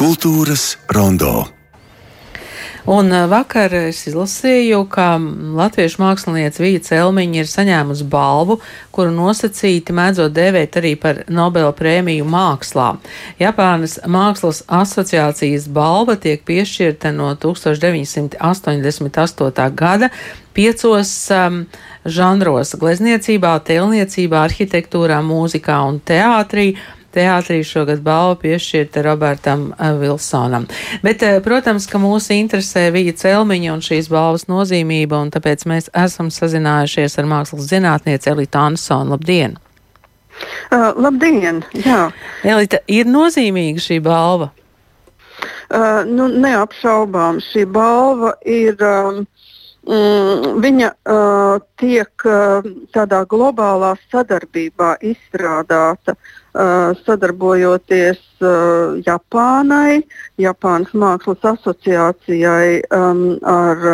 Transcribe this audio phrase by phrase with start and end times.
[0.00, 1.44] Kultūras rondo.
[2.88, 5.20] Un uh, vakar es izlasīju, ka
[5.56, 8.60] latviešu mākslinieca Vija Celmiņa ir saņēmusi balvu,
[8.94, 12.96] kuru nosacīti mēdzot dēvēt arī par Nobela prēmiju mākslā.
[13.40, 19.74] Japānas mākslas asociācijas balva tiek piešķirta no 1988.
[19.76, 20.08] gada
[20.56, 21.66] piecos um,
[22.04, 26.76] žanros- glezniecībā, tēlniecībā, arhitektūrā, mūzikā un teātrī
[27.14, 30.66] teātrī šogad balvu piešķirta Robertam eh, Vilsonam.
[31.02, 35.90] Bet, eh, protams, ka mūs interesē viņa celmiņa un šīs balvas nozīmība, un tāpēc mēs
[35.96, 39.16] esam sazinājušies ar mākslas zinātnieci Elitu Ansonu.
[39.16, 39.58] Labdien!
[40.70, 41.64] Uh, labdien!
[41.84, 42.06] Jā.
[42.46, 44.52] Elita, ir nozīmīga šī balva?
[45.70, 48.76] Uh, nu, neapšaubām šī balva ir.
[48.80, 49.26] Um,
[49.88, 51.39] Mm, viņa uh,
[51.80, 52.24] tiek
[52.94, 56.14] tādā globālā sadarbībā izstrādāta,
[57.04, 58.20] sadarbojoties
[59.06, 60.00] Japānai,
[60.40, 63.86] Japānas Mākslas asociācijai ar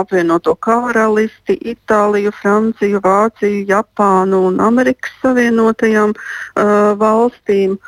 [0.00, 6.14] apvienoto karalisti, Itāliju, Franciju, Vāciju, Japānu un Amerikas Savienotajām
[7.00, 7.78] valstīm.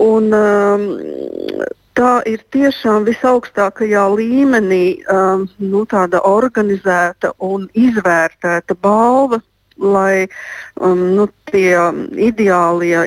[0.00, 0.84] Un, um,
[1.98, 5.86] tā ir tiešām visaugstākajā līmenī um, nu,
[6.20, 9.40] organizēta un izvērtēta balva.
[9.74, 10.28] Lai
[10.78, 11.74] um, nu, tie
[12.22, 13.00] ideālie,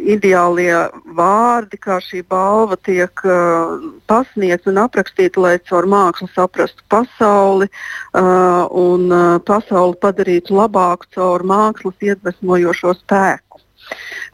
[0.00, 0.78] ideālie
[1.12, 3.76] vārdi, kā šī balva tiek uh,
[4.08, 11.44] pasniegta un aprakstīta, lai caur mākslu saprastu pasauli uh, un uh, pasauli padarītu labāku caur
[11.44, 13.45] mākslas iedvesmojošo spēku.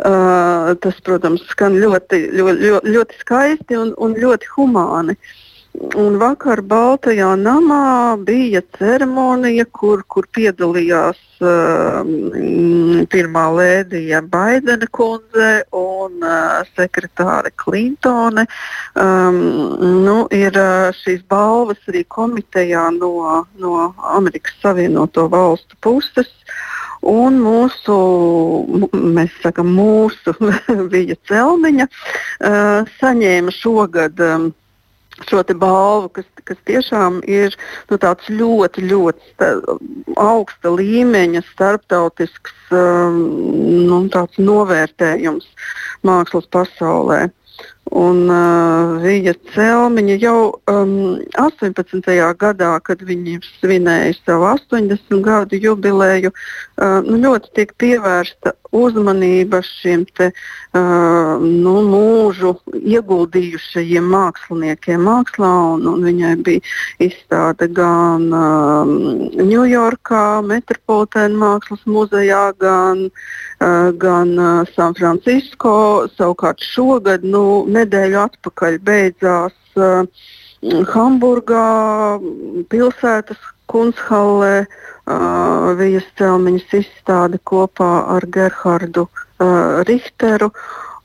[0.02, 5.18] Uh, tas, protams, skan ļoti, ļoti, ļoti skaisti un, un ļoti humāni.
[5.96, 12.02] Un vakar Baltajā namā bija ceremonija, kur, kur piedalījās uh,
[13.12, 18.44] pirmā lēdija Baidena kundze un uh, sekretāre Klintone.
[19.00, 19.40] Um,
[20.04, 23.14] nu, ir uh, šīs balvas arī komitejā no,
[23.56, 23.78] no
[24.12, 26.28] Amerikas Savienoto Valstu puses.
[26.28, 27.94] Uh, Un mūsu,
[28.94, 30.34] mēs sakam, mūsu
[30.92, 34.52] bija celmiņa, uh, saņēma šogad um,
[35.26, 37.56] šo balvu, kas, kas tiešām ir
[37.90, 37.98] nu,
[38.30, 39.50] ļoti, ļoti sta,
[40.22, 43.20] augsta līmeņa starptautisks um,
[43.88, 44.02] nu,
[44.38, 45.48] novērtējums
[46.06, 47.26] mākslas pasaulē.
[47.92, 50.36] Un uh, viņa celmiņa jau
[50.72, 52.06] um, 18.
[52.40, 60.06] gadā, kad viņi svinēja savu 80 gadu jubileju, uh, nu, ļoti tiek pievērsta uzmanība šiem
[60.16, 65.52] te, uh, nu, mūžu ieguldījušajiem māksliniekiem mākslā.
[65.76, 66.64] Un, un viņai bija
[67.10, 68.24] izstāde gan
[69.52, 74.32] Ņujorkā, um, Metropolitāna mākslas muzejā, gan uh, gan
[74.74, 76.08] San Francisco.
[76.16, 80.06] Savukārt šogad, nu, nedēļu atpakaļ beidzās uh,
[80.62, 81.66] Hamburgā,
[82.70, 83.40] pilsētas
[83.72, 90.52] kunsthallē, uh, Vijas celmiņas izstāde kopā ar Gerhardu uh, Richteru.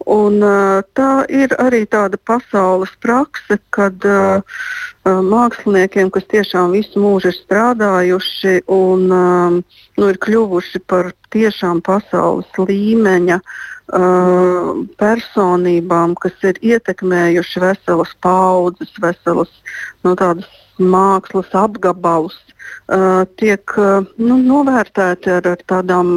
[0.08, 4.46] Un, uh, tā ir arī tāda pasaules prakse, kad uh,
[5.08, 13.40] māksliniekiem, kas tiešām visu mūžu ir strādājuši un nu, ir kļuvuši par tiešām pasaules līmeņa
[15.00, 19.52] personībām, kas ir ietekmējuši veselas paudzes, veselas
[20.04, 20.16] nu,
[20.78, 22.38] mākslas apgabalus,
[23.40, 23.76] tiek
[24.18, 26.12] nu, novērtēti ar, ar tādām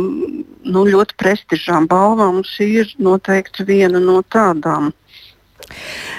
[0.66, 2.42] nu, ļoti prestižām balvām.
[2.46, 4.92] Šī ir noteikti viena no tādām.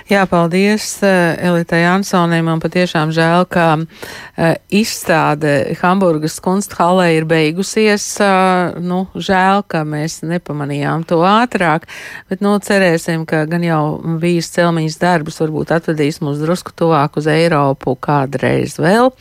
[0.09, 2.41] Jā, paldies uh, Elitai Ansonai.
[2.45, 8.06] Man patiešām žēl, ka uh, izstāde Hamburgas kunsthalē ir beigusies.
[8.22, 11.88] Uh, nu, žēl, ka mēs nepamanījām to ātrāk,
[12.31, 13.84] bet nu, cerēsim, ka gan jau
[14.22, 19.13] vīzes celmiņas darbus varbūt atvedīs mūs drusku tuvāk uz Eiropu kādreiz vēl.